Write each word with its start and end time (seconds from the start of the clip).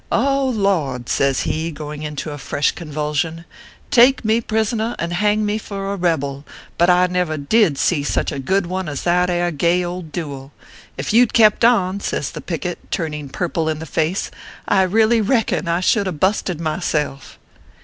"Lord!" 0.11 1.09
says 1.09 1.41
he, 1.41 1.69
going 1.69 2.01
into 2.01 2.31
a 2.31 2.39
fresh 2.39 2.71
convulsion, 2.71 3.33
ORPHEUS 3.33 3.45
C. 3.45 3.45
KERR 3.51 3.91
PAPERS. 4.41 4.71
163" 4.71 4.87
take 4.95 4.95
me 4.95 4.95
prisoner 4.95 4.95
and 4.97 5.13
hang 5.13 5.45
me 5.45 5.57
for 5.59 5.93
a 5.93 5.95
rebel, 5.95 6.43
but 6.79 6.89
I 6.89 7.05
never 7.05 7.37
did 7.37 7.77
see 7.77 8.01
such 8.03 8.31
a 8.31 8.39
good 8.39 8.65
one 8.65 8.89
as 8.89 9.03
that 9.03 9.29
air 9.29 9.51
gay 9.51 9.83
old 9.85 10.11
duel. 10.11 10.53
If 10.97 11.13
you 11.13 11.27
d 11.27 11.31
kept 11.33 11.63
on/ 11.63 11.99
says 11.99 12.31
the 12.31 12.41
picket, 12.41 12.79
turning 12.89 13.29
purple 13.29 13.69
in 13.69 13.77
the 13.77 13.85
face," 13.85 14.31
I 14.67 14.81
really 14.81 15.21
reckon 15.21 15.67
I 15.67 15.81
should 15.81 16.07
a 16.07 16.11
busted 16.11 16.59
myself." 16.59 17.37